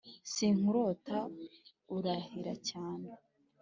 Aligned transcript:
Sinkurota 0.33 1.17
urahira 1.95 2.53
cyane 2.69 3.09